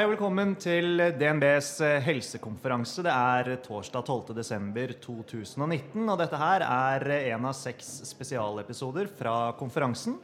[0.00, 1.66] Hei og velkommen til DNBs
[2.06, 3.02] helsekonferanse.
[3.04, 10.14] Det er torsdag 12.12.2019, og dette her er en av seks spesialepisoder fra konferansen.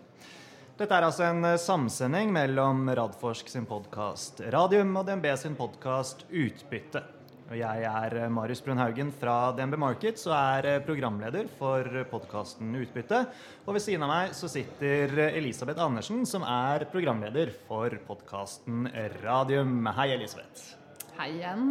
[0.80, 7.04] Dette er altså en samsending mellom Radforsk sin podkast Radium og DNB sin podkast Utbytte.
[7.46, 13.20] Og jeg er Marius Brunhaugen fra DNB Markets og er programleder for podkasten Utbytte.
[13.62, 18.90] Og ved siden av meg så sitter Elisabeth Andersen, som er programleder for podkasten
[19.22, 19.86] Radium.
[19.94, 20.72] Hei, Elisabeth.
[21.20, 21.62] Hei igjen,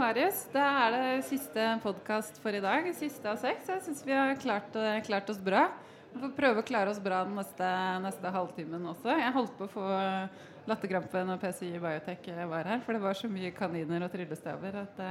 [0.00, 0.42] Marius.
[0.50, 2.90] Det er det siste podkast for i dag.
[2.98, 3.70] Siste av seks.
[3.70, 4.74] Jeg syns vi har klart,
[5.06, 5.68] klart, oss bra.
[6.10, 7.70] Vi får prøve å klare oss bra den neste,
[8.02, 9.14] neste halvtimen også.
[9.14, 9.90] Jeg holdt på å få
[10.70, 12.84] latterkrampe når PCI Biotech var her.
[12.84, 15.10] For det var så mye kaniner og tryllestaver at det,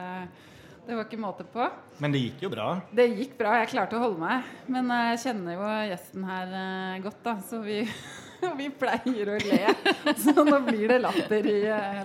[0.90, 1.66] det var ikke måte på.
[2.02, 2.70] Men det gikk jo bra?
[2.96, 3.60] Det gikk bra.
[3.62, 4.48] Jeg klarte å holde meg.
[4.72, 6.56] Men jeg kjenner jo gjesten her
[7.04, 7.36] godt, da.
[7.46, 7.84] Så vi,
[8.60, 9.60] vi pleier å le.
[10.24, 11.60] Så nå blir det latter i,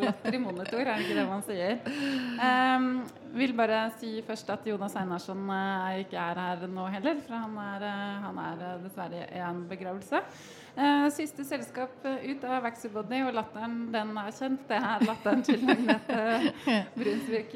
[0.04, 1.78] latter i monitor, er det ikke det man sier?
[2.44, 2.90] Um,
[3.34, 5.48] vil bare si først at Jonas Einarsson
[6.02, 7.24] ikke er her nå heller.
[7.24, 7.88] For han er,
[8.26, 10.20] han er dessverre i en begravelse.
[10.74, 14.64] Uh, siste selskap ut av Vaxibody, og latteren den er kjent.
[14.70, 16.22] Det er latteren til Agnete
[16.98, 17.54] Brunsvik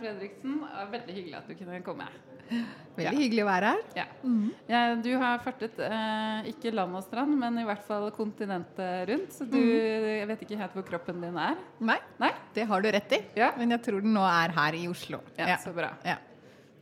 [0.00, 0.60] Fredriksen.
[0.92, 2.06] Veldig hyggelig at du kunne komme.
[2.50, 3.12] Veldig ja.
[3.14, 3.82] hyggelig å være her.
[3.96, 4.04] Ja.
[4.26, 4.46] Mm.
[4.68, 9.36] ja du har fartet eh, ikke land og strand, men i hvert fall kontinentet rundt.
[9.36, 10.08] Så du mm.
[10.16, 11.60] jeg vet ikke helt hvor kroppen din er.
[11.78, 12.32] Nei, Nei?
[12.56, 13.22] det har du rett i.
[13.38, 13.52] Ja.
[13.60, 15.22] Men jeg tror den nå er her i Oslo.
[15.38, 15.94] Ja, Så bra.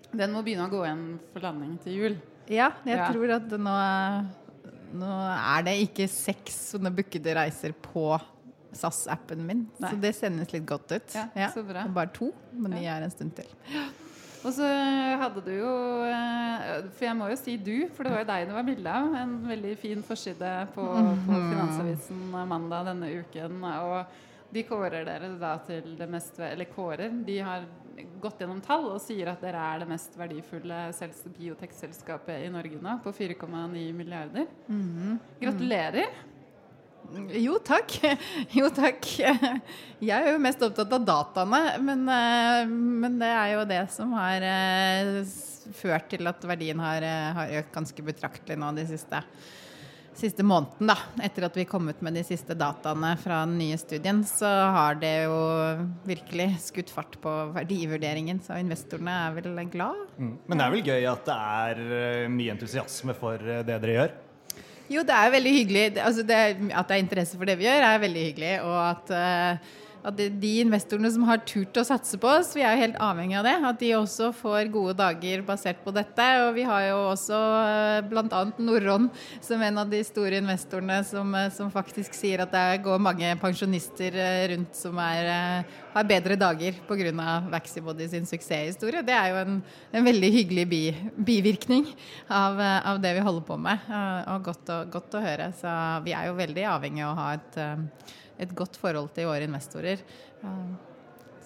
[0.09, 2.21] Den må begynne å gå igjen for landing til jul.
[2.49, 3.75] Ja, jeg tror at nå
[4.97, 8.11] nå er det ikke seks sånne bookede reiser på
[8.77, 9.91] SAS-appen min, Nei.
[9.91, 11.15] så det sendes litt godt ut.
[11.17, 11.49] Ja, ja.
[11.55, 11.87] Så bra.
[11.93, 13.49] Bare to, men de er en stund til.
[14.47, 14.67] Og så
[15.19, 15.71] hadde du jo
[16.07, 18.93] eh, For jeg må jo si du, for det var jo deg det var bilde
[19.01, 19.17] av.
[19.19, 21.49] En veldig fin forside på, på mhm.
[21.51, 23.59] Finansavisen mandag denne uken.
[23.67, 27.13] Og de kårer dere da til det mest Eller kårer.
[27.27, 27.67] De har
[28.23, 30.89] gått gjennom tall og sier at dere er det mest verdifulle
[31.37, 34.47] biotekselskapet i Norge nå, på 4,9 milliarder.
[34.71, 35.19] Mm.
[35.43, 36.09] Gratulerer.
[37.41, 37.95] Jo takk.
[38.59, 39.07] Jo takk.
[39.19, 42.73] Jeg er jo mest opptatt av dataene, men, eh,
[43.05, 45.23] men det er jo det som har eh,
[45.79, 49.23] ført til at verdien har, eh, har økt ganske betraktelig nå de siste
[50.19, 53.79] siste måneden, da, etter at vi kom ut med de siste dataene fra den nye
[53.81, 55.39] studien, så har det jo
[56.09, 58.43] virkelig skutt fart på verdivurderingen.
[58.45, 60.07] Så investorene er vel glad.
[60.19, 60.33] Mm.
[60.47, 63.99] Men det er vel gøy at det er eh, mye entusiasme for eh, det dere
[63.99, 64.17] gjør?
[64.89, 65.85] Jo, det er veldig hyggelig.
[66.01, 66.39] Altså det,
[66.73, 68.55] at det er interesse for det vi gjør, er veldig hyggelig.
[68.65, 69.75] Og at uh,
[70.07, 73.39] at de investorene som har turt å satse på oss, vi er jo helt avhengig
[73.41, 76.27] av det, at de også får gode dager basert på dette.
[76.45, 78.43] Og vi har jo også eh, bl.a.
[78.63, 79.09] Norron
[79.45, 83.33] som en av de store investorene som, eh, som, faktisk sier at det går mange
[83.43, 86.97] pensjonister eh, rundt som er, har bedre dager pga.
[87.49, 89.03] Vaxibody sin suksesshistorie.
[89.07, 89.59] Det er jo en,
[89.95, 90.83] en veldig hyggelig bi,
[91.15, 91.87] bivirkning
[92.27, 93.87] av, av, det vi holder på med,
[94.35, 95.51] og godt å, godt å høre.
[95.59, 95.73] Så
[96.05, 97.61] vi er jo veldig avhengig av å ha et
[98.39, 100.03] et godt forhold til våre investorer.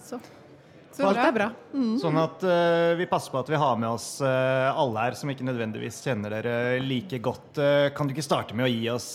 [0.03, 0.19] Så,
[0.93, 1.49] så alt er bra.
[1.73, 1.95] Mm.
[2.03, 5.31] Sånn at uh, vi passer på at vi har med oss uh, alle her som
[5.33, 7.57] ikke nødvendigvis kjenner dere like godt.
[7.57, 9.15] Uh, kan du ikke starte med å gi oss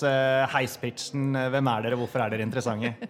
[0.55, 1.37] heispitchen?
[1.53, 2.95] Hvem er dere, hvorfor er dere interessante?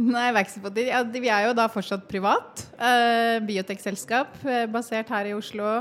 [0.00, 2.62] Nei, ja, Vi er jo da fortsatt privat.
[2.78, 4.38] Uh, Biotekselskap
[4.72, 5.80] basert her i Oslo.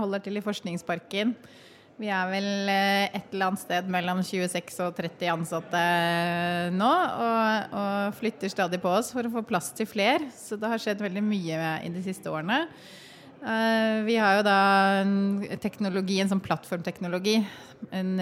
[0.00, 1.36] holder til i Forskningsparken.
[1.96, 6.90] Vi er vel eh, et eller annet sted mellom 26 og 30 ansatte eh, nå.
[6.92, 10.26] Og, og, flytter stadig på oss for å få plass til fler.
[10.36, 12.66] Så det har skjedd veldig mye i de siste årene.
[13.40, 14.58] Eh, vi har jo da
[15.62, 17.38] teknologi, en sånn plattformteknologi,
[17.96, 18.12] en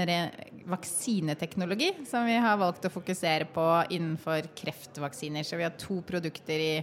[0.71, 5.43] vaksineteknologi, som vi har valgt å fokusere på innenfor kreftvaksiner.
[5.43, 6.75] Så vi har to produkter i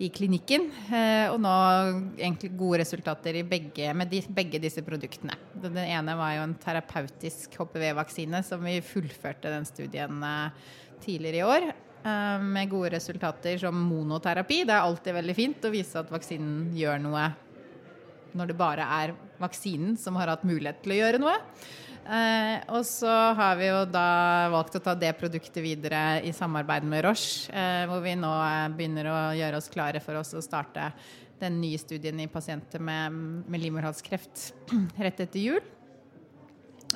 [0.00, 0.70] i klinikken.
[0.88, 1.52] Eh, og nå
[2.16, 5.36] egentlig gode resultater begge, med de, begge disse produktene.
[5.60, 10.72] Den ene var jo en terapeutisk HPV-vaksine som vi fullførte den studien eh,
[11.04, 11.68] tidligere i år.
[12.00, 14.62] Eh, med gode resultater som monoterapi.
[14.64, 17.28] Det er alltid veldig fint å vise at vaksinen gjør noe
[18.30, 21.36] når det bare er vaksinen som har hatt mulighet til å gjøre noe.
[22.00, 26.86] Eh, og så har vi jo da valgt å ta det produktet videre i samarbeid
[26.88, 30.42] med Roche, eh, hvor vi nå eh, begynner å gjøre oss klare for oss å
[30.42, 30.90] starte
[31.40, 33.14] den nye studien i pasienter med,
[33.46, 34.50] med livmorhalskreft
[35.04, 35.60] rett etter jul.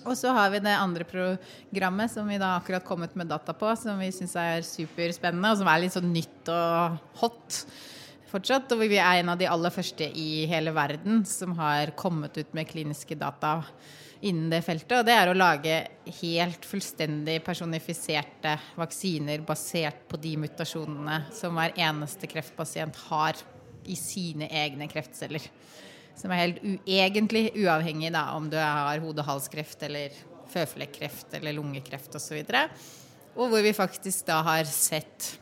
[0.03, 3.71] Og så har vi det andre programmet som vi da akkurat kommet med data på,
[3.79, 7.61] som vi syns er superspennende, og som er litt sånn nytt og hot
[8.33, 8.73] fortsatt.
[8.75, 12.57] Og vi er en av de aller første i hele verden som har kommet ut
[12.57, 13.61] med kliniske data
[14.25, 14.97] innen det feltet.
[14.99, 15.77] Og det er å lage
[16.21, 23.41] helt fullstendig personifiserte vaksiner basert på de mutasjonene som hver eneste kreftpasient har
[23.85, 25.45] i sine egne kreftceller.
[26.17, 30.15] Som er helt egentlig uavhengig da, om du har hode-halskreft eller
[30.55, 32.39] føflekkreft eller lungekreft osv.
[32.45, 32.85] Og,
[33.35, 35.35] og hvor vi faktisk da har sett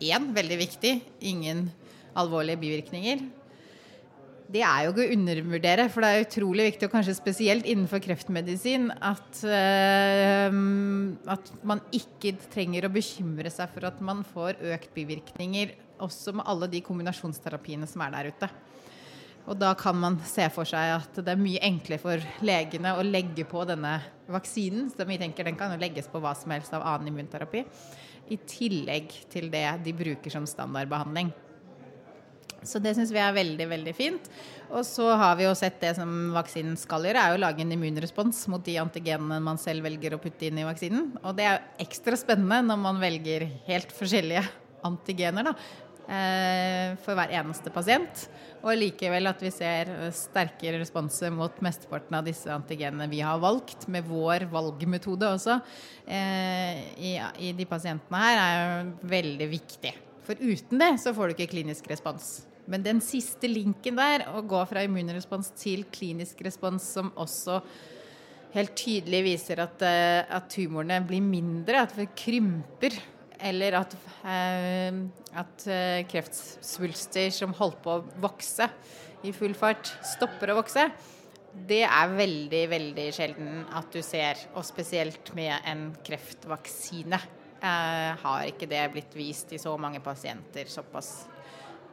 [0.00, 0.96] én, veldig viktig,
[1.30, 1.68] ingen
[2.18, 3.28] alvorlige bivirkninger.
[4.50, 8.00] Det er jo ikke å undervurdere, for det er utrolig viktig, og kanskje spesielt innenfor
[8.02, 10.56] kreftmedisin, at, uh,
[11.30, 16.48] at man ikke trenger å bekymre seg for at man får økt bivirkninger, også med
[16.50, 18.48] alle de kombinasjonsterapiene som er der ute.
[19.50, 23.04] Og da kan man se for seg at det er mye enklere for legene å
[23.06, 23.96] legge på denne
[24.30, 27.62] vaksinen, som vi tenker den kan legges på hva som helst av annen immunterapi,
[28.30, 31.30] i tillegg til det de bruker som standardbehandling.
[32.62, 34.30] Så det syns vi er veldig veldig fint.
[34.70, 37.64] Og så har vi jo sett det som vaksinen skal gjøre, er jo å lage
[37.64, 41.12] en immunrespons mot de antigenene man selv velger å putte inn i vaksinen.
[41.24, 44.44] Og det er jo ekstra spennende når man velger helt forskjellige
[44.86, 45.54] antigener da,
[46.06, 48.28] eh, for hver eneste pasient.
[48.60, 53.88] Og likevel at vi ser sterkere responser mot mesteparten av disse antigenene vi har valgt,
[53.88, 55.58] med vår valgmetode også,
[56.06, 59.94] eh, i, de pasientene her, er jo veldig viktig.
[60.28, 62.49] For uten det så får du ikke klinisk respons.
[62.70, 67.60] Men den siste linken der, å gå fra immunrespons til klinisk respons, som også
[68.54, 72.94] helt tydelig viser at, eh, at tumorene blir mindre, at vi krymper
[73.40, 73.94] eller at,
[74.28, 75.00] eh,
[75.40, 78.68] at eh, kreftsvulster som holdt på å vokse
[79.26, 80.86] i full fart, stopper å vokse.
[81.50, 87.18] Det er veldig, veldig sjelden at du ser, og spesielt med en kreftvaksine.
[87.60, 91.26] Eh, har ikke det blitt vist i så mange pasienter såpass,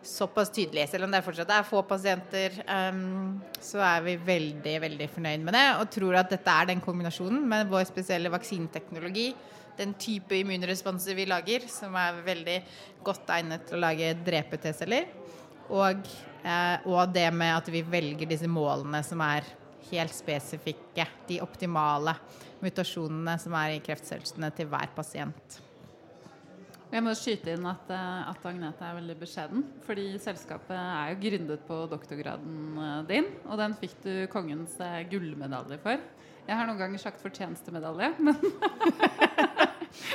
[0.05, 0.87] såpass tydelig.
[0.91, 5.57] Selv om det fortsatt er få pasienter, um, så er vi veldig, veldig fornøyd med
[5.57, 5.67] det.
[5.81, 9.31] Og tror at dette er den kombinasjonen med vår spesielle vaksineteknologi
[9.77, 12.57] den type immunresponser vi lager, som er veldig
[13.05, 15.07] godt egnet til å lage drepe T-celler.
[15.67, 16.09] Og,
[16.43, 19.45] eh, og, det med at vi velger disse målene som er
[19.91, 21.05] helt spesifikke.
[21.27, 22.15] De optimale
[22.63, 25.61] mutasjonene som er i kreftcellene til hver pasient.
[26.87, 29.65] Jeg må skyte inn at, eh, at, Agnete er veldig beskjeden.
[29.83, 35.03] Fordi selskapet er jo gründet på doktorgraden eh, din, og den fikk du kongens eh,
[35.11, 35.99] gullmedalje for.
[36.47, 38.39] Jeg har noen ganger sagt fortjenestemedalje, men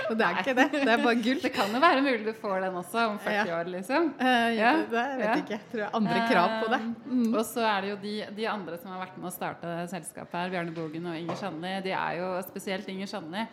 [0.09, 0.67] Og det er ikke det.
[0.73, 1.41] Det er bare gull.
[1.43, 3.59] Det kan jo være mulig du får den også om 40 ja.
[3.59, 4.09] år, liksom.
[4.21, 5.57] Uh, ja, det vet jeg ikke.
[5.57, 6.81] Jeg tror jeg har andre krav på det.
[7.05, 7.29] Mm.
[7.31, 10.39] Og så er det jo de, de, andre som har vært med å starte selskapet
[10.39, 11.73] her, Bjarne Bogen og Inger Sandli.
[11.87, 13.47] De er jo, spesielt Inger Sandli,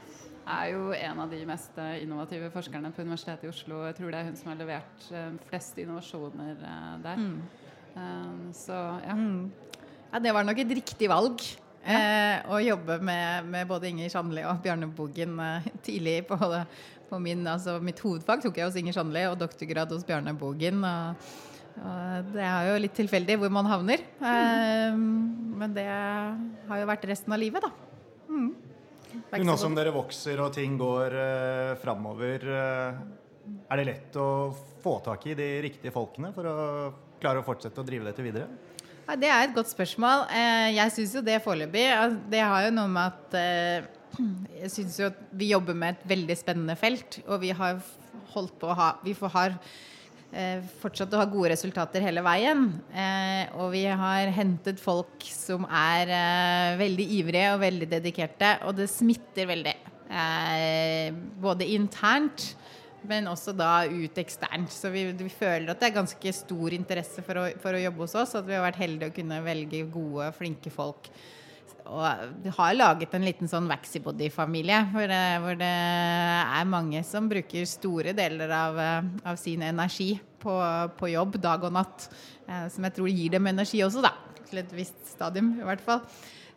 [0.49, 3.83] er jo en av de mest innovative forskerne på Universitetet i Oslo.
[3.87, 5.07] Jeg tror det er hun som har levert
[5.49, 6.59] flest innovasjoner
[7.03, 7.23] der.
[7.23, 8.53] Mm.
[8.55, 9.15] Så ja.
[9.17, 9.49] Mm.
[10.11, 10.21] ja.
[10.25, 11.43] Det var nok et riktig valg.
[11.79, 16.37] Eh, å jobbe med, med, både Inger Sandli og Bjarne Bogen eh, tidlig på,
[17.09, 20.83] på min, altså mitt hovedfag tok jeg hos Inger Sandli og doktorgrad hos Bjarne Bogen.
[20.83, 21.29] Og,
[21.79, 24.03] og det er jo litt tilfeldig hvor man havner.
[24.19, 24.97] Eh,
[25.61, 27.88] men det har jo vært resten av livet, da.
[29.29, 34.49] Nå som dere vokser og ting går uh, framover, uh, er det lett å
[34.81, 36.55] få tak i de riktige folkene for å
[37.21, 38.47] klare å fortsette å drive dette videre?
[39.05, 40.25] Ja, det er et godt spørsmål.
[40.33, 41.85] Uh, jeg syns jo det foreløpig
[42.31, 43.37] Det har jo noe med at
[44.63, 47.21] jeg syns jo at vi jobber med et veldig spennende felt.
[47.30, 47.77] Og vi har
[48.33, 49.59] holdt på å ha Vi har
[50.81, 52.68] fortsatt å ha gode resultater hele veien.
[53.57, 56.12] Og vi har hentet folk som er
[56.78, 58.52] veldig ivrige og veldig dedikerte.
[58.69, 59.74] Og det smitter veldig.
[61.42, 62.52] Både internt
[63.07, 64.71] men også da ut eksternt.
[64.74, 68.06] Så vi, vi, føler at det er ganske stor interesse for å, for å, jobbe
[68.06, 68.36] hos oss.
[68.40, 71.12] At vi har vært heldige å kunne velge gode, flinke folk.
[71.89, 78.13] Og har laget en liten sånn Waxybody-familie, hvor, hvor, det er mange som bruker store
[78.17, 78.81] deler av,
[79.25, 80.55] av sin energi på,
[80.99, 82.09] på, jobb dag og natt.
[82.45, 84.13] Eh, som jeg tror gir dem energi også, da.
[84.49, 86.03] Til et visst stadium, i hvert fall.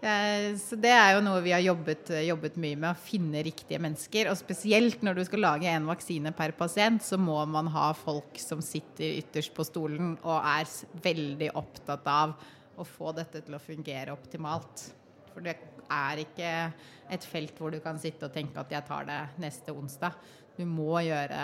[0.02, 3.80] Eh, så det er jo noe vi har jobbet, jobbet, mye med, å finne riktige
[3.82, 4.30] mennesker.
[4.32, 8.40] Og spesielt når du skal lage en vaksine per pasient, så må man ha folk
[8.42, 10.66] som sitter ytterst på stolen og er
[11.04, 12.34] veldig opptatt av
[12.76, 14.90] å få dette til å fungere optimalt.
[15.32, 15.56] For det
[15.92, 16.52] er ikke
[17.12, 20.16] et felt hvor du kan sitte og tenke at jeg tar det neste onsdag.
[20.56, 21.42] Du må gjøre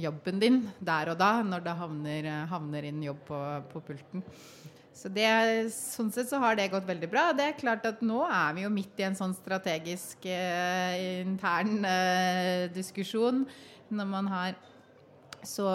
[0.00, 3.42] jobben din der og da, når det havner, havner inn jobb på,
[3.72, 4.24] på pulten.
[4.96, 5.28] Så det,
[5.74, 7.28] sånn sett så har det gått veldig bra.
[7.36, 11.84] Det er klart at nå er vi jo midt i en sånn strategisk eh, intern
[11.84, 13.44] eh, diskusjon
[13.92, 14.56] når man har
[15.46, 15.68] Så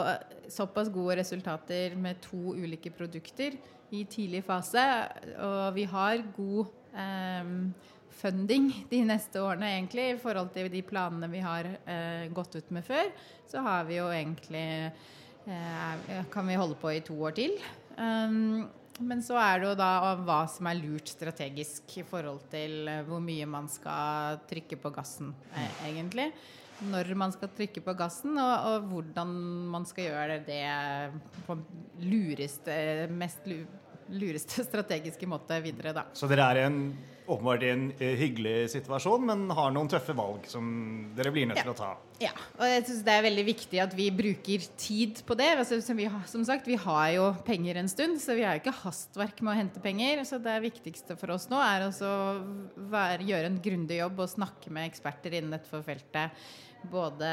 [0.52, 3.56] såpass gode resultater med to ulike produkter
[3.92, 4.84] i tidlig fase.
[5.40, 7.54] Og vi har god eh,
[8.22, 12.76] funding de neste årene, egentlig, i forhold til de planene vi har eh, gått ut
[12.76, 13.10] med før.
[13.50, 14.68] Så har vi jo egentlig
[15.48, 17.58] eh, Kan vi holde på i to år til.
[17.98, 18.70] Um,
[19.02, 23.04] men så er det jo da hva som er lurt strategisk i forhold til eh,
[23.08, 26.30] hvor mye man skal trykke på gassen, eh, egentlig.
[26.90, 29.32] Når man skal trykke på gassen, og, og hvordan
[29.74, 30.64] man skal gjøre det
[31.46, 31.60] på
[32.02, 32.76] lureste,
[33.14, 33.46] mest
[34.12, 36.08] lureste strategiske måte videre, da.
[36.18, 36.84] Så dere er en
[37.32, 40.66] åpenbart i en eh, hyggelig situasjon, men har noen tøffe valg som
[41.16, 41.92] dere blir nødt til å ta.
[42.22, 45.52] Ja, og jeg synes det er veldig viktig at vi bruker tid på det.
[45.62, 48.64] Altså, som, vi, som, sagt, vi har jo penger en stund, så vi har jo
[48.64, 50.26] ikke hastverk med å hente penger.
[50.28, 51.94] Så det viktigste for oss nå er å
[53.22, 56.44] gjøre en grundig jobb og snakke med eksperter innen dette feltet
[56.90, 57.28] både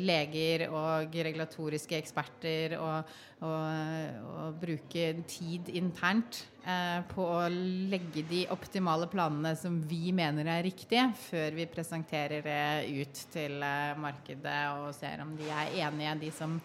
[0.00, 3.12] leger og regulatoriske eksperter og,
[3.44, 10.50] og, og bruke tid internt eh, på å legge de optimale planene som vi mener
[10.50, 15.78] er riktige, før vi presenterer det ut til eh, markedet og ser om de er
[15.86, 16.58] enige, de som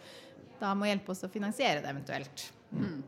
[0.60, 2.50] da må hjelpe oss å finansiere det eventuelt.
[2.76, 3.00] Mm.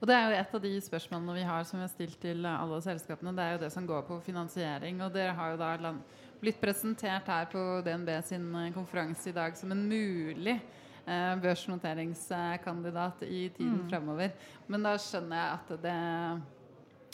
[0.00, 2.44] Og Det er jo et av de spørsmålene vi har som vi har stilt til
[2.48, 3.34] alle selskapene.
[3.36, 5.00] Det er jo det som går på finansiering.
[5.04, 6.02] og dere har jo da land
[6.40, 13.24] blitt presentert her på DNB sin eh, konferanse i dag som en mulig eh, børsnoteringskandidat
[13.28, 13.88] i tiden mm.
[13.90, 14.32] fremover.
[14.66, 15.98] Men da skjønner jeg at det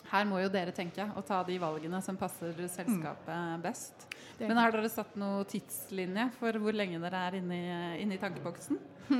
[0.07, 3.65] her må jo dere tenke og ta de valgene som passer selskapet mm.
[3.65, 4.07] best.
[4.39, 8.23] Men har dere satt noen tidslinje for hvor lenge dere er inne i, inne i
[8.23, 8.79] tankeboksen?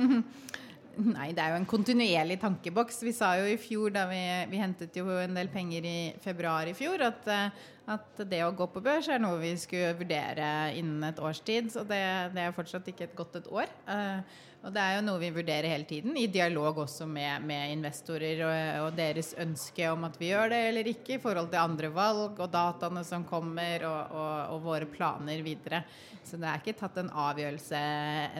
[0.97, 3.03] Nei, det er jo en kontinuerlig tankeboks.
[3.05, 6.69] Vi sa jo i fjor, da vi, vi hentet jo en del penger i februar
[6.69, 10.73] i fjor, at, eh, at, det å gå på børs er noe vi skulle vurdere
[10.75, 11.71] innen et års tid.
[11.71, 12.01] Så det,
[12.35, 13.71] det er fortsatt ikke et godt et år.
[13.87, 14.19] Uh,
[14.65, 18.41] og det er jo noe vi vurderer hele tiden, i dialog også med, med investorer
[18.43, 18.55] og,
[18.87, 22.41] og, deres ønske om at vi gjør det eller ikke, i forhold til andre valg
[22.41, 25.83] og dataene som kommer, og, og, og våre planer videre.
[26.27, 27.83] Så det er ikke tatt en avgjørelse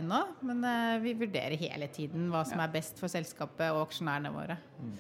[0.01, 4.33] ennå, men uh, vi vurderer hele tiden hva som er best for selskapet og aksjonærene
[4.33, 4.57] våre.
[4.81, 4.97] Mm.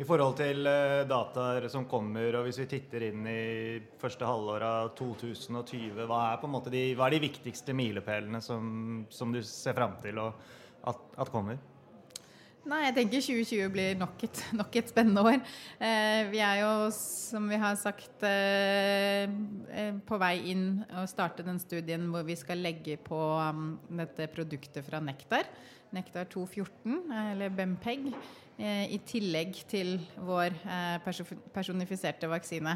[0.00, 4.62] I forhold til uh, dataer som kommer, og hvis vi titter inn i første halvår
[4.64, 9.98] av 2020, hva er, de, hva er de, viktigste milepælene som, som, du ser fram
[10.00, 10.40] til at,
[10.88, 11.60] at, kommer?
[12.70, 15.38] Nei, jeg tenker 2020 blir nok et, nok et spennende år.
[15.76, 21.44] Eh, vi er jo, som vi har sagt, eh, eh på vei inn og starte
[21.44, 25.48] den studien hvor vi skal legge på um, dette produktet fra Nektar.
[25.92, 27.00] Nektar 214,
[27.34, 28.14] eller Bempeg.
[28.60, 31.12] Eh, i tillegg til vår eh,
[31.54, 32.74] personifiserte vaksine.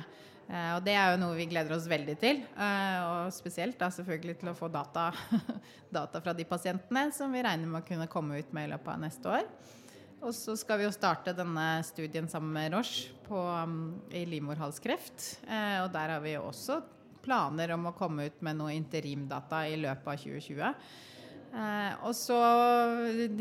[0.48, 2.40] Eh, og det er jo noe vi gleder oss veldig til.
[2.56, 5.10] Og spesielt da selvfølgelig til å få data,
[5.98, 8.92] data fra de pasientene som vi regner med å kunne komme ut med i løpet
[8.94, 9.46] av neste år.
[10.24, 15.26] Og så skal vi jo starte denne studien sammen med Roche på, mm, i livmorhalskreft.
[15.84, 16.78] Og der har vi jo også
[17.24, 21.12] planer om å komme ut med noe interimdata i løpet av 2020.
[21.54, 22.34] Eh, og så,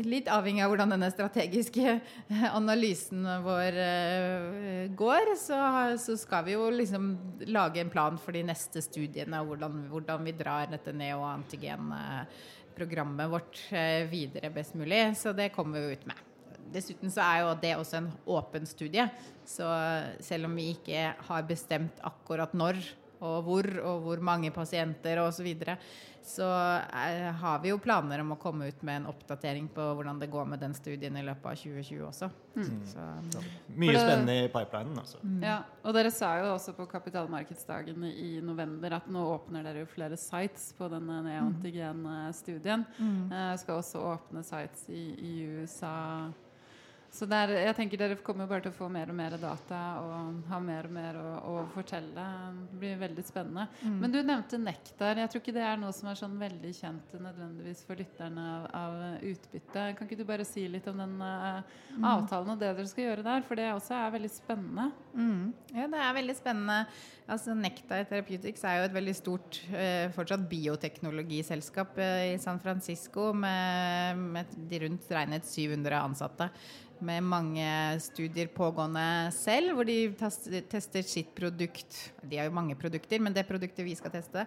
[0.06, 1.96] litt avhengig av hvordan denne strategiske
[2.60, 5.56] analysen vår eh, går, så,
[5.98, 7.16] så, skal vi jo liksom
[7.50, 13.58] lage en plan for de neste studiene, og hvordan, hvordan vi drar dette neoantigenprogrammet vårt
[13.74, 15.16] eh, videre best mulig.
[15.18, 16.18] Så det kommer vi jo ut med.
[16.74, 19.06] Dessuten så er jo det også en åpen studie.
[19.46, 19.64] Så
[20.22, 22.76] selv om vi ikke har bestemt akkurat når
[23.24, 25.78] og hvor og hvor mange pasienter osv., så, videre,
[26.24, 30.22] så er, har vi jo planer om å komme ut med en oppdatering på hvordan
[30.22, 32.28] det går med den studien i løpet av 2020 også.
[32.54, 32.70] Mm.
[32.88, 33.42] Så,
[33.76, 35.20] Mye spennende i pipelinen, altså.
[35.20, 35.42] Mm.
[35.44, 39.90] Ja, og dere sa jo også på kapitalmarkedsdagen i november at nå åpner dere jo
[39.90, 42.86] flere sites på denne neantigen-studien.
[42.96, 43.20] Mm.
[43.28, 45.94] Uh, skal også åpne sites i, i USA
[47.14, 50.40] så der, jeg tenker Dere kommer bare til å få mer og mer data og
[50.50, 52.24] ha mer og mer å, å fortelle.
[52.72, 53.68] Det blir veldig spennende.
[53.84, 54.00] Mm.
[54.02, 55.20] Men du nevnte nektar.
[55.22, 58.66] Jeg tror ikke det er noe som er sånn veldig kjent nødvendigvis for lytterne av,
[58.80, 59.86] av utbytte.
[59.94, 61.62] Kan ikke du bare si litt om den uh,
[62.02, 63.46] avtalen og det dere skal gjøre der?
[63.46, 64.90] For det også er veldig spennende.
[65.14, 65.44] Mm.
[65.70, 66.80] Ja, det er veldig spennende.
[67.30, 73.30] Altså, Nektar Therapeutics er jo et veldig stort uh, fortsatt bioteknologiselskap uh, i San Francisco
[73.38, 76.50] med, med de rundt regnet 700 ansatte
[77.04, 77.66] med mange
[78.02, 79.98] studier pågående selv, hvor de
[80.70, 81.98] tester sitt produkt.
[82.22, 84.46] De har jo mange produkter, men det produktet vi skal teste,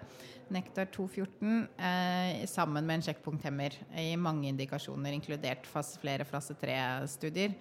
[0.53, 7.53] Nektar 214, eh, sammen med en sjekkpunkthemmer i mange indikasjoner, inkludert fast, flere fase 3-studier.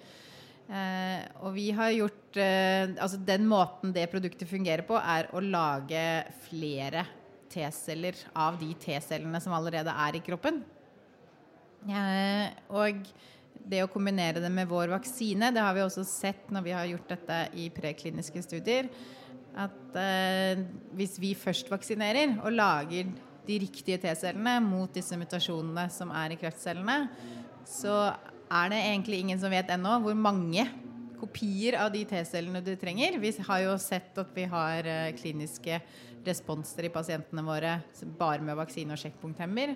[0.67, 5.43] Eh, og vi har gjort eh, Altså den måten det produktet fungerer på, er å
[5.43, 6.01] lage
[6.49, 7.05] flere
[7.53, 10.65] T-celler av de T-cellene som allerede er i kroppen.
[11.87, 13.07] Eh, og
[13.67, 16.89] det å kombinere det med vår vaksine, det har vi også sett når vi har
[16.91, 18.91] gjort dette i prekliniske studier,
[19.57, 20.63] at eh,
[20.97, 23.11] hvis vi først vaksinerer og lager
[23.47, 26.99] de riktige T-cellene mot disse mutasjonene som er i kreftcellene,
[27.67, 27.95] så
[28.47, 30.67] er det egentlig ingen som vet ennå hvor mange
[31.17, 33.17] kopier av de T-cellene du trenger.
[33.23, 35.81] Vi har jo sett at vi har eh, kliniske
[36.27, 37.79] responser i pasientene våre
[38.19, 39.75] bare med vaksine og sjekkpunkthemmer.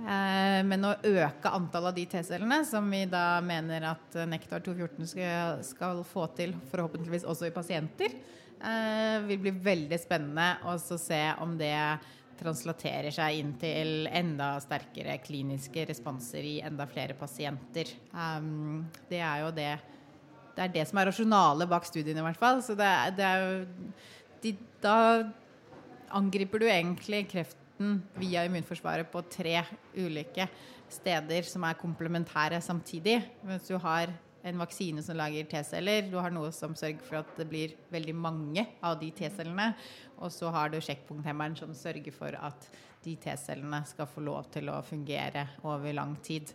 [0.00, 5.10] Eh, men å øke antallet av de T-cellene, som vi da mener at Nektar 214
[5.12, 8.16] skal, skal få til, forhåpentligvis også i pasienter,
[8.60, 11.76] eh, vil bli veldig spennende å se om det
[12.40, 17.90] translaterer seg inn til enda sterkere kliniske responser i enda flere pasienter.
[18.14, 19.72] Um, det er jo det
[20.56, 22.58] det er det som er rasjonalet bak studiene, i hvert fall.
[22.64, 23.44] Så det det er
[24.42, 24.96] de, Da
[26.10, 27.26] angriper du egentlig
[27.80, 29.62] kreften via immunforsvaret på tre
[29.96, 30.48] ulike
[30.90, 33.22] steder som er komplementære samtidig.
[33.42, 37.36] Mens du har en vaksine som lager T-celler, du har noe som sørger for at
[37.36, 39.74] det blir veldig mange av de T-cellene,
[40.18, 42.70] og så har du sjekkpunkthemmeren som sørger for at
[43.04, 46.52] de T-cellene skal få lov til å fungere over lang tid.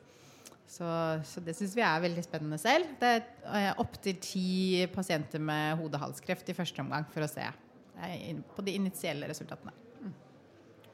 [0.67, 0.85] Så,
[1.23, 2.97] så det syns vi er veldig spennende selv.
[2.99, 8.33] Det er eh, opptil ti pasienter med hode-halskreft i første omgang for å se eh,
[8.33, 9.84] på de initielle resultatene.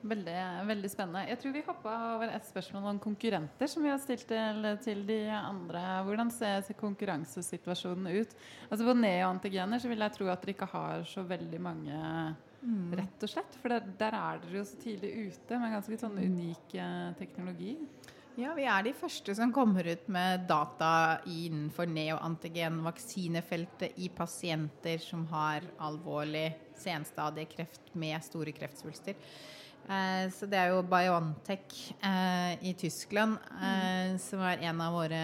[0.02, 0.10] Mm.
[0.10, 1.26] Veldig, veldig, spennende.
[1.30, 5.04] Jeg tror vi hoppa over et spørsmål om konkurrenter som vi har stilt til, til
[5.08, 5.82] de andre.
[6.08, 8.34] Hvordan ser konkurransesituasjonen ut?
[8.70, 12.00] Altså På neoantigener så vil jeg tro at dere ikke har så veldig mange,
[12.64, 12.90] mm.
[12.98, 13.60] rett og slett.
[13.62, 17.78] For der, der er dere jo så tidlig ute med ganske sånn unik eh, teknologi.
[18.40, 25.28] Ja, vi er de første som kommer ut med data innenfor neoantigenvaksinefeltet i pasienter som
[25.34, 29.16] har alvorlig senstadiekreft med store kreftsvulster.
[29.90, 35.22] Eh, så det er jo Biontech eh, i Tyskland eh, som er en av våre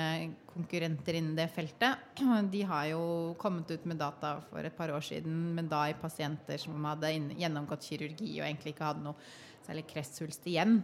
[0.49, 2.01] konkurrenter innen det feltet.
[2.53, 3.01] De har jo
[3.39, 7.13] kommet ut med data for et par år siden, men da i pasienter som hadde
[7.37, 9.29] gjennomgått kirurgi og egentlig ikke hadde noe
[9.67, 10.77] særlig kreftsvulst igjen,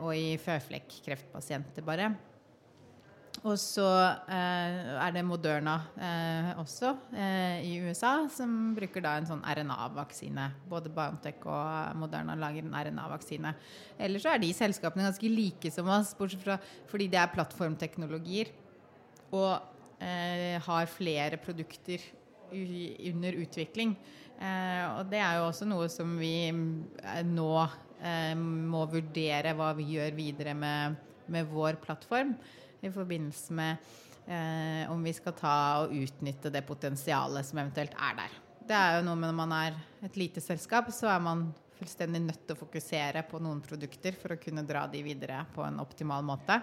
[0.00, 2.06] og i føflekk-kreftpasienter bare.
[3.40, 3.86] Og så
[4.28, 10.50] eh, er det Moderna eh, også eh, i USA, som bruker da en sånn RNA-vaksine.
[10.68, 13.54] Både Biontech og Moderna lager en RNA-vaksine.
[13.96, 16.58] Ellers så er de selskapene ganske like som oss, bortsett fra
[16.90, 18.52] fordi det er plattformteknologier
[19.32, 19.54] og
[20.04, 22.04] eh, har flere produkter
[22.52, 23.94] under utvikling.
[24.36, 27.54] Eh, og det er jo også noe som vi nå
[28.00, 30.96] Eh, må vurdere hva vi gjør videre med,
[31.28, 32.32] med vår plattform
[32.80, 33.90] i forbindelse med
[34.26, 38.38] eh, om vi skal ta og utnytte det potensialet som eventuelt er der.
[38.70, 41.48] Det er jo noe med Når man er et lite selskap, så er man
[41.80, 45.64] fullstendig nødt til å fokusere på noen produkter for å kunne dra de videre på
[45.64, 46.60] en optimal måte.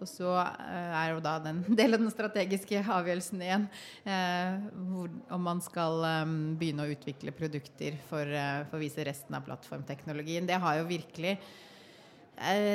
[0.00, 3.66] Og så eh, er jo da den del av den strategiske avgjørelsen igjen
[4.08, 4.60] eh,
[4.92, 9.36] hvor, om man skal um, begynne å utvikle produkter for, uh, for å vise resten
[9.36, 10.48] av plattformteknologien.
[10.48, 11.36] Det har jo virkelig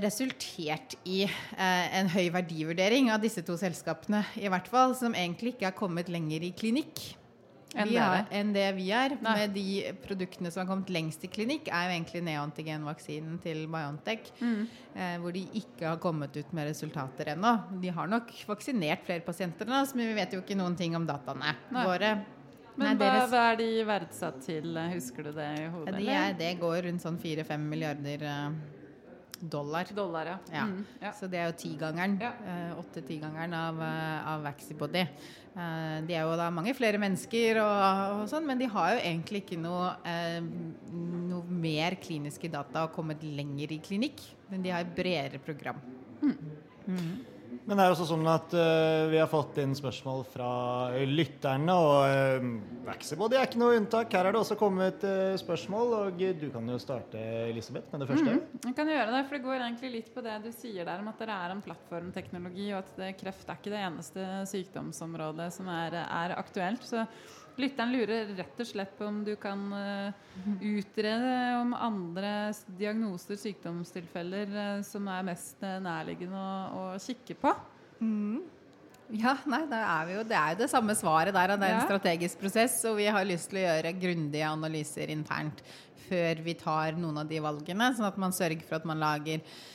[0.05, 5.55] resultert i uh, en høy verdivurdering av disse to selskapene, i hvert fall, som egentlig
[5.55, 7.01] ikke har kommet lenger i klinikk
[7.75, 9.15] enn, vi er, enn det vi er.
[9.23, 9.33] Nei.
[9.41, 14.29] Med de produktene som har kommet lengst i klinikk, er jo egentlig neoantigenvaksinen til Biontech.
[14.39, 14.61] Mm.
[14.93, 17.55] Eh, hvor de ikke har kommet ut med resultater ennå.
[17.81, 21.07] De har nok vaksinert flere pasienter nå, men vi vet jo ikke noen ting om
[21.07, 22.15] dataene våre.
[22.75, 24.73] Men Nei, hva, hva, er de verdsatt til?
[24.91, 25.93] Husker du det i hodet?
[25.95, 28.57] De er, det går rundt sånn 4-5 milliarder uh,
[29.39, 29.89] dollar.
[29.95, 30.37] dollar ja.
[30.53, 30.67] Ja.
[30.69, 31.13] Mm, ja.
[31.15, 32.19] Så det er jo tigangeren.
[32.21, 35.05] Eh, Åtte-tigangeren av, uh, av Vaxibody.
[35.55, 37.83] Eh, de er jo da mange flere mennesker, og,
[38.19, 40.41] og sånn, men de har jo egentlig ikke noe, eh,
[40.91, 44.23] noe mer kliniske data og kommet lenger i klinikk.
[44.49, 45.79] Men de har et bredere program.
[46.19, 46.35] Mm.
[46.91, 47.13] Mm.
[47.65, 50.49] Men det er også sånn at uh, vi har fått inn spørsmål fra
[51.09, 54.13] lytterne, og uh, Vaxibody er ikke noe unntak.
[54.13, 58.09] Her er det også kommet uh, spørsmål, og du kan jo starte, Elisabeth, med det
[58.11, 58.35] første.
[58.37, 61.01] Mm, jeg kan gjøre det, for det går egentlig litt på det du sier der
[61.01, 65.49] om at dere er en plattformteknologi, og at det, kreft er ikke det eneste sykdomsområdet
[65.57, 66.85] som er, er aktuelt.
[66.85, 67.01] Så
[67.61, 74.51] Lytteren lurer rett og slett på om du kan uh, utrede om andre diagnoser, sykdomstilfeller,
[74.51, 76.49] uh, som er mest uh, nærliggende å,
[76.81, 77.53] å, kikke på.
[78.01, 78.41] Mm.
[79.21, 81.53] Ja, nei, er jo, det er jo det samme svaret der.
[81.55, 85.61] Det er en strategisk prosess, og vi har lyst til å gjøre grundige analyser internt
[86.09, 89.41] før vi tar noen av de valgene, sånn at man sørger for at man lager
[89.41, 89.74] Eh,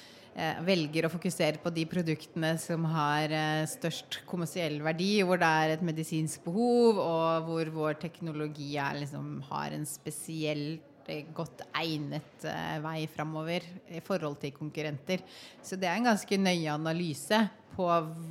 [0.65, 5.75] velger å fokusere på de produktene som har eh, størst kommersiell verdi, hvor det er
[5.75, 10.79] et medisinsk behov, og hvor vår teknologi er, liksom, har en spesiell
[11.11, 15.23] være godt egnet eh, vei framover i forhold til konkurrenter.
[15.63, 17.43] Så det er en ganske nøye analyse
[17.75, 17.87] på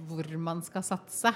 [0.09, 1.33] hvor man skal satse.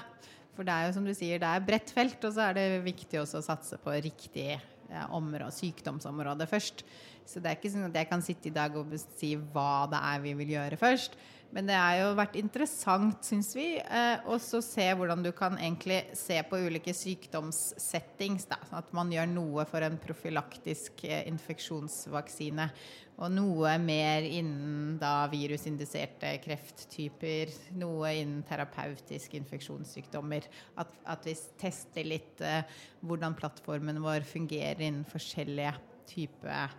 [0.53, 2.83] For det er jo som du sier, det er bredt felt, og så er det
[2.85, 4.69] viktig også å satse på riktig eh,
[5.13, 6.83] område, sykdomsområde først.
[7.25, 10.01] Så det er ikke sånn at jeg kan sitte i dag og si hva det
[10.11, 11.15] er vi vil gjøre først.
[11.53, 15.99] Men det har jo vært interessant, syns vi, eh, også se hvordan du kan egentlig
[16.17, 18.47] se på ulike sykdomssettings.
[18.49, 22.71] Da, sånn at man gjør noe for en profylaktisk eh, infeksjonsvaksine.
[23.21, 27.51] Og noe mer innen da virusinduserte krefttyper.
[27.77, 30.47] Noe innen terapeutiske infeksjonssykdommer.
[30.81, 32.63] At, at vi tester litt eh,
[33.05, 35.75] hvordan plattformen vår fungerer innen forskjellige
[36.09, 36.73] typer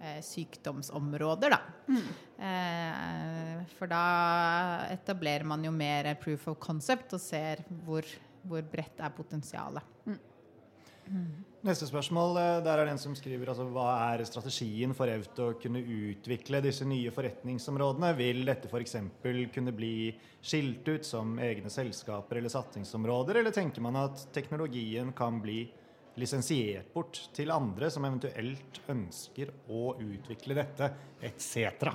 [0.00, 1.60] eh, sykdomsområder, da.
[1.92, 2.12] Mm.
[2.48, 4.04] Eh, for da
[4.94, 8.08] etablerer man jo mer proof of concept og ser hvor,
[8.42, 9.92] hvor bredt er potensialet.
[10.08, 10.22] Mm.
[11.04, 11.34] Mm.
[11.64, 15.54] Neste spørsmål eh, der er den som skriver altså, hva er strategien for EVT å
[15.56, 18.10] kunne utvikle disse nye forretningsområdene?
[18.18, 18.98] Vil dette f.eks.
[19.54, 19.94] kunne bli
[20.44, 25.62] skilt ut som egne selskaper eller satsingsområder, eller tenker man at teknologien kan bli
[26.20, 30.90] lisensiert bort til andre som eventuelt ønsker å utvikle dette,
[31.24, 31.90] etc.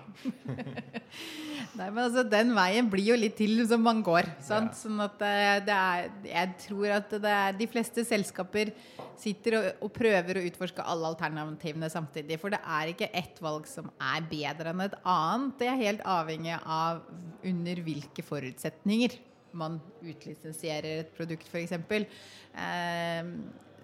[1.79, 4.27] Nei, men altså, Den veien blir jo litt til som man går.
[4.43, 4.73] Sant?
[4.73, 4.79] Ja.
[4.81, 8.73] Sånn at eh, det er, jeg tror at det er, de fleste selskaper
[9.19, 12.39] sitter og, og, prøver å utforske alle alternativene samtidig.
[12.41, 15.55] For det er ikke ett valg som er bedre enn et annet.
[15.61, 17.05] Det er helt avhengig av
[17.47, 19.15] under hvilke forutsetninger
[19.59, 21.73] man utlisensierer et produkt, f.eks.
[21.73, 23.31] Eh,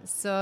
[0.03, 0.34] så,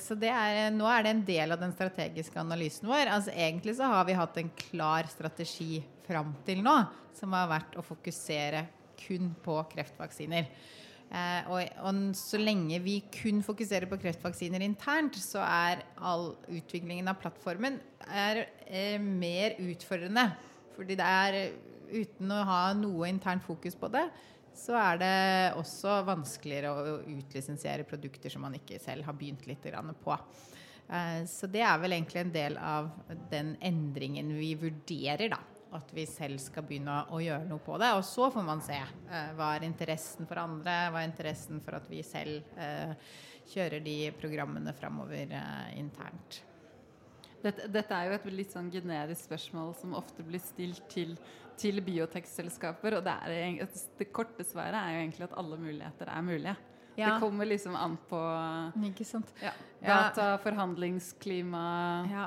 [0.00, 3.10] så er, nå er det en del av den strategiske analysen vår.
[3.10, 6.76] Altså, egentlig så har vi hatt en klar strategi fram til nå,
[7.18, 8.66] som har vært å fokusere
[9.02, 10.48] kun på kreftvaksiner.
[11.12, 17.10] Eh, og, og, så lenge vi kun fokuserer på kreftvaksiner internt, så er all utviklingen
[17.10, 20.30] av plattformen er, er eh, mer utfordrende.
[20.72, 21.40] Fordi det er
[21.92, 24.06] uten å ha noe internt fokus på det,
[24.54, 25.14] så er det
[25.58, 29.64] også vanskeligere å utlisensiere produkter som man ikke selv har begynt litt
[30.04, 30.16] på.
[30.88, 32.90] Eh, så det er vel egentlig en del av
[33.30, 35.40] den endringen vi vurderer, da.
[35.72, 37.94] At vi selv skal begynne å gjøre noe på det.
[37.96, 41.80] Og så får man se eh, hva er interessen for andre, hva er interessen for
[41.80, 42.92] at vi selv eh,
[43.52, 45.32] kjører de programmene framover
[45.80, 46.42] internt.
[47.42, 51.16] Dette, dette, er jo et litt sånn generisk spørsmål som ofte blir stilt til,
[51.58, 52.98] til biotekselskaper.
[53.00, 56.54] Og det, er, det, korte svaret er jo egentlig at alle muligheter er mulige.
[56.92, 57.14] Ja.
[57.14, 58.18] Det kommer liksom an på
[59.40, 61.62] ja, data, forhandlingsklima
[62.10, 62.26] ja.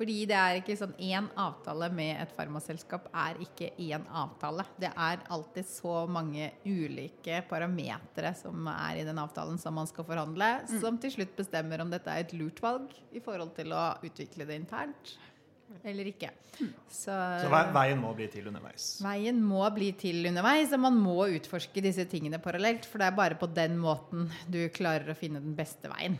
[0.00, 4.64] Fordi det er ikke sånn én avtale med et farmaselskap er ikke én avtale.
[4.80, 10.06] Det er alltid så mange ulike parametere som er i den avtalen som man skal
[10.08, 10.78] forhandle, mm.
[10.80, 14.48] som til slutt bestemmer om dette er et lurt valg i forhold til å utvikle
[14.48, 15.18] det internt
[15.84, 16.30] eller ikke.
[16.58, 16.72] Mm.
[16.88, 18.88] Så, så, veien må bli til underveis?
[19.04, 22.88] Veien må bli til underveis, og man må utforske disse tingene parallelt.
[22.88, 26.18] For det er bare på den måten du klarer å finne den beste veien.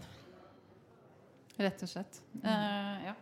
[1.61, 2.23] Rett og slett.
[2.37, 2.47] Mm.
[2.47, 3.17] Uh, ja.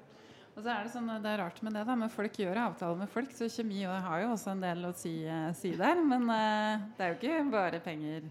[0.59, 2.99] Og så er Det sånn, det er rart med det, da, men folk gjør avtaler
[2.99, 6.03] med folk, så kjemi har jo også en del å si, eh, si der.
[6.03, 8.27] Men uh, det er jo ikke bare penger.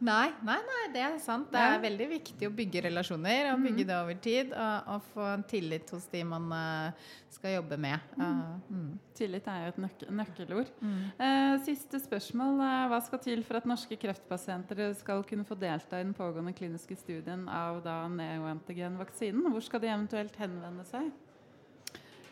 [0.00, 1.50] Nei, nei, nei, det er sant.
[1.52, 1.82] Det er ja.
[1.82, 3.88] veldig viktig å bygge relasjoner og bygge mm.
[3.90, 4.54] det over tid.
[4.56, 8.08] Og, og, få tillit hos de man uh, skal jobbe med.
[8.16, 8.90] Uh, mm.
[9.20, 10.74] Tillit er jo et nøk nøkkelord.
[10.80, 10.98] Mm.
[11.20, 12.64] Eh, siste spørsmål.
[12.88, 16.96] hva skal til for at norske kreftpasienter skal kunne få delta i den pågående kliniske
[16.96, 19.52] studien av da neoantigen-vaksinen?
[19.52, 21.12] Hvor skal de eventuelt henvende seg?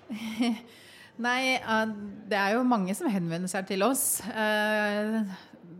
[1.26, 1.58] Nei,
[2.30, 4.20] det er jo mange som henvender seg til oss.
[4.30, 5.16] Eh,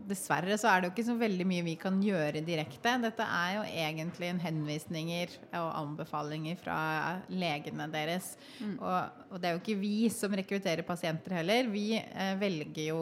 [0.09, 2.95] dessverre så er det jo ikke så veldig mye vi kan gjøre direkte.
[3.03, 6.79] Dette er jo egentlig en henvisninger og anbefalinger fra
[7.31, 8.33] legene deres.
[8.59, 8.75] Mm.
[8.77, 11.71] Og, og, det er jo ikke vi som rekrutterer pasienter heller.
[11.71, 13.01] Vi eh, velger jo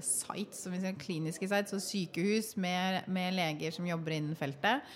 [0.00, 4.86] sites, som vi sier, kliniske sites og sykehus med, med leger som jobber innen feltet.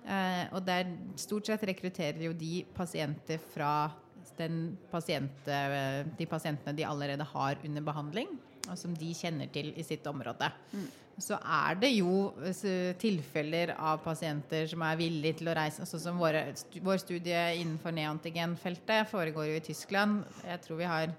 [0.00, 3.90] Eh, og der stort sett rekrutterer jo de pasienter fra
[4.90, 8.32] pasient, eh, de pasientene de allerede har under behandling,
[8.68, 10.50] og som de kjenner til i sitt område.
[10.72, 10.88] Mm.
[11.20, 15.82] Så er det jo eh, tilfeller av pasienter som er villige til å reise.
[15.84, 16.46] Altså som våre,
[16.80, 20.22] vår studie innenfor neantigenfeltet foregår jo i Tyskland.
[20.46, 21.12] Jeg tror vi har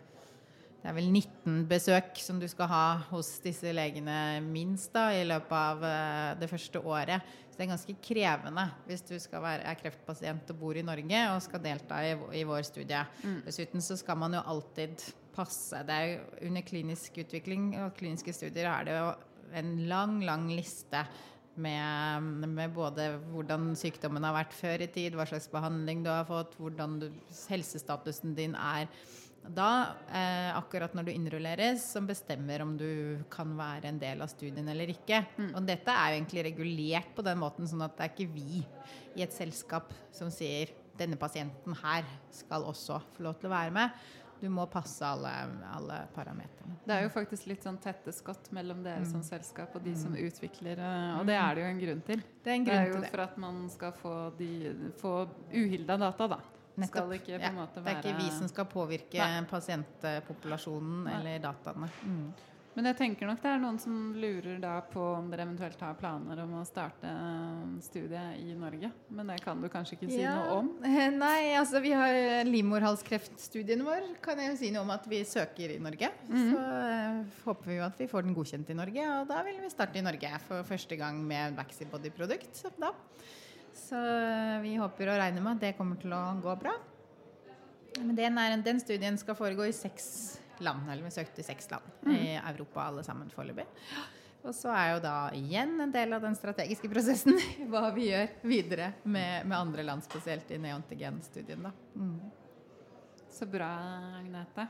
[0.82, 5.22] det er vel 19 besøk som du skal ha hos disse legene minst da, i
[5.30, 7.28] løpet av eh, det første året.
[7.52, 11.22] Så det er ganske krevende hvis du skal være, er kreftpasient og bor i Norge
[11.36, 13.04] og skal delta i, i vår studie.
[13.22, 13.44] Mm.
[13.46, 15.84] Dessuten så skal man jo alltid passe.
[15.86, 19.12] Det er jo under klinisk utvikling og kliniske studier er det jo
[19.62, 21.06] en lang, lang liste
[21.62, 26.24] Med, med, både hvordan sykdommen har vært før i tid, hva slags behandling du har
[26.26, 27.10] fått, hvordan du,
[27.52, 28.88] helsestatusen din er
[29.56, 34.32] da, eh, akkurat når du innrulleres, som bestemmer om du kan være en del av
[34.32, 35.24] studien eller ikke.
[35.38, 35.52] Mm.
[35.56, 38.64] Og dette er jo egentlig regulert på den måten, sånn at det er ikke vi
[39.18, 43.74] i et selskap som sier denne pasienten her skal også få lov til å være
[43.76, 44.02] med.
[44.42, 45.32] Du må passe alle,
[45.70, 46.80] alle parametrene.
[46.88, 49.12] Det er jo faktisk litt sånn tette skott mellom dere mm.
[49.12, 50.22] som selskap og de som mm.
[50.26, 52.24] utvikler, eh, og det er det jo en grunn til.
[52.42, 53.12] Det er, en grunn det er jo til det.
[53.14, 54.50] for at man skal få, de,
[55.04, 55.14] få
[55.54, 56.42] uhilda data, da.
[56.76, 57.12] Nettopp.
[57.18, 57.52] Ikke, ja.
[57.76, 59.44] Det er ikke vi som skal påvirke Nei.
[59.50, 61.18] pasientpopulasjonen Nei.
[61.20, 61.92] eller dataene.
[62.06, 62.32] Mm.
[62.72, 65.98] Men jeg tenker nok det er noen som lurer da på om dere eventuelt har
[66.00, 67.10] planer om å starte
[67.84, 68.88] studiet i Norge.
[69.12, 70.38] Men det kan du kanskje ikke si ja.
[70.40, 70.70] noe om?
[71.26, 74.08] Nei, altså vi har livmorhalskreftstudien vår.
[74.24, 76.14] Kan jeg jo si noe om at vi søker i Norge.
[76.30, 76.54] Mm -hmm.
[76.54, 79.10] Så uh, håper vi jo at vi får den godkjent i Norge.
[79.20, 82.56] Og da vil vi starte i Norge for første gang med Vaxibody-produkt.
[82.56, 82.72] Så,
[83.78, 86.76] så uh, vi håper og regner med at det kommer til å gå bra.
[88.00, 90.88] Men den, er, den studien skal foregå i seks land.
[90.90, 92.16] Eller vi søkte i seks land mm.
[92.16, 93.68] i Europa alle sammen foreløpig.
[94.42, 97.38] Og så er jo da igjen en del av den strategiske prosessen
[97.72, 101.68] hva vi gjør videre med, med andre land, spesielt i neontigen-studien.
[101.68, 101.74] da.
[101.96, 102.16] Mm.
[103.32, 103.70] Så bra,
[104.18, 104.68] Agnete.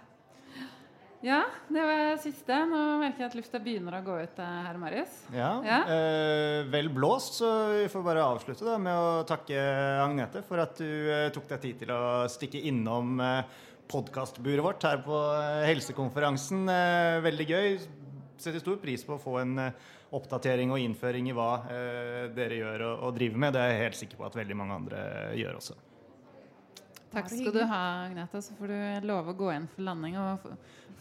[1.21, 2.55] Ja, det var siste.
[2.65, 5.19] Nå merker jeg at lufta begynner å gå ut, eh, herr Marius.
[5.29, 5.79] Ja, ja.
[5.85, 9.59] Eh, vel blåst, så vi får bare avslutte da med å takke
[10.01, 13.43] Agnete for at du eh, tok deg tid til å stikke innom eh,
[13.91, 16.65] podkastburet vårt her på eh, helsekonferansen.
[16.73, 17.69] Eh, veldig gøy.
[18.41, 19.67] Setter stor pris på å få en
[20.11, 21.51] oppdatering og innføring i hva
[22.33, 23.53] dere gjør og, og driver med.
[23.53, 25.03] Det er jeg helt sikker på at veldig mange andre
[25.37, 25.77] gjør også.
[27.11, 28.41] Takk skal du ha, Agnete.
[28.43, 30.47] Så får du love å gå inn for landing og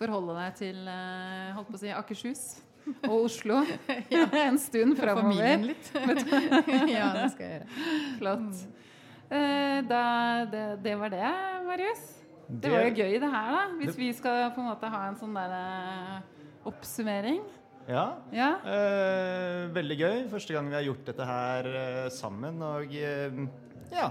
[0.01, 0.91] forholde deg til
[1.55, 2.45] holdt på å si, Akershus
[3.07, 3.61] og Oslo
[4.15, 4.25] ja.
[4.47, 5.31] en stund framover.
[5.31, 5.91] Familien litt.
[6.97, 7.91] ja, det skal jeg gjøre.
[8.19, 8.65] Flott.
[9.31, 10.05] Da,
[10.51, 11.29] det, det var det,
[11.69, 12.03] Marius.
[12.51, 13.63] Det, det var jo gøy, det her, da.
[13.79, 17.45] Hvis det, vi skal på en måte ha en sånn der uh, oppsummering.
[17.91, 18.05] Ja.
[18.35, 18.49] ja.
[18.67, 20.17] Eh, veldig gøy.
[20.31, 22.61] Første gang vi har gjort dette her eh, sammen.
[22.63, 24.11] Og ja.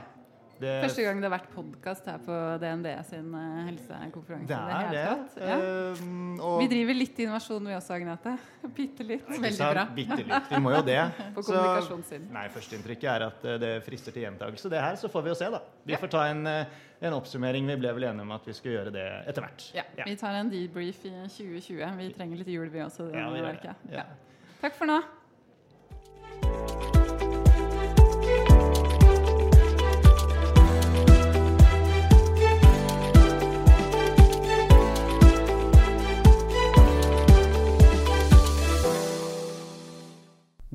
[0.60, 3.30] Det, Første gang det har vært podkast her på DNB sin
[3.70, 4.50] helsekonferanse.
[4.50, 5.04] Det er det.
[5.40, 5.56] Ja.
[5.62, 8.36] Uh, vi driver litt innovasjon vi også, Agnete.
[8.80, 9.30] Bitte litt.
[9.30, 9.88] Veldig bra.
[9.96, 10.50] Bitte litt.
[10.54, 11.00] Vi må jo det.
[11.38, 12.28] på kommunikasjonssiden.
[12.36, 14.72] Nei, Førsteinntrykket er at det frister til gjentakelse.
[14.76, 15.64] Det her, så får vi jo se, da.
[15.88, 16.02] Vi ja.
[16.04, 16.46] får ta en
[17.00, 17.68] en oppsummering.
[17.68, 19.68] Vi ble vel enige om at vi skulle gjøre det etter hvert.
[19.78, 19.86] Ja.
[20.04, 21.86] Vi tar en debrief i 2020.
[22.02, 23.10] Vi trenger litt jul, vi også.
[23.16, 23.76] Ja, vi det.
[23.94, 24.06] Ja.
[24.60, 25.00] Takk for nå.